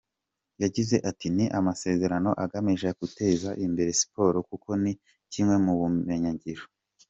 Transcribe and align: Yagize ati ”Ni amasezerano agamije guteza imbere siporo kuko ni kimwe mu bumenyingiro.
Yagize 0.63 0.95
ati 1.09 1.27
”Ni 1.35 1.45
amasezerano 1.59 2.29
agamije 2.43 2.87
guteza 2.99 3.49
imbere 3.65 3.89
siporo 3.99 4.37
kuko 4.49 4.69
ni 4.81 4.91
kimwe 5.31 5.55
mu 5.65 5.73
bumenyingiro. 5.79 6.63